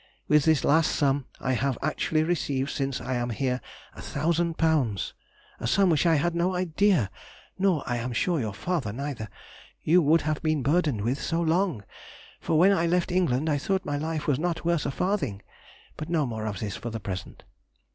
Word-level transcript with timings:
With 0.27 0.45
this 0.45 0.63
last 0.63 0.95
sum, 0.95 1.27
I 1.39 1.51
have 1.53 1.77
actually 1.83 2.23
received 2.23 2.71
since 2.71 2.99
I 2.99 3.13
am 3.13 3.29
here 3.29 3.61
a 3.93 4.01
thousand 4.01 4.57
pounds; 4.57 5.13
a 5.59 5.67
sum 5.67 5.91
which 5.91 6.07
I 6.07 6.15
had 6.15 6.33
no 6.33 6.55
idea 6.55 7.11
(nor 7.59 7.83
I 7.85 7.97
am 7.97 8.11
sure 8.11 8.39
your 8.39 8.55
father 8.55 8.91
neither) 8.91 9.29
you 9.83 10.01
would 10.01 10.21
have 10.21 10.41
been 10.41 10.63
burdened 10.63 11.01
with 11.01 11.21
so 11.21 11.39
long, 11.39 11.83
for 12.39 12.57
when 12.57 12.71
I 12.71 12.87
left 12.87 13.11
England 13.11 13.47
I 13.47 13.59
thought 13.59 13.85
my 13.85 13.97
life 13.99 14.25
was 14.25 14.39
not 14.39 14.65
worth 14.65 14.87
a 14.87 14.91
farthing. 14.91 15.43
But 15.97 16.09
no 16.09 16.25
more 16.25 16.47
of 16.47 16.59
this 16.61 16.75
for 16.75 16.89
the 16.89 16.99
present.... 16.99 17.43